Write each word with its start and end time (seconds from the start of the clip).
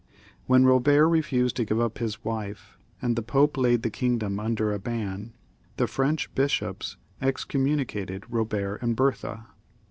When 0.47 0.63
Eobert 0.63 1.11
refused 1.11 1.55
to 1.57 1.63
give 1.63 1.79
up 1.79 1.99
his 1.99 2.25
wife, 2.25 2.75
and 3.03 3.15
the 3.15 3.21
Pope 3.21 3.55
laid 3.55 3.83
the 3.83 3.91
kingdom 3.91 4.37
imder 4.37 4.73
a 4.73 4.79
ban, 4.79 5.35
the 5.77 5.85
French 5.85 6.33
bishops 6.33 6.97
excom 7.21 7.63
municated 7.63 8.21
Eobert 8.21 8.81
and 8.81 8.95
Bertha. 8.95 9.45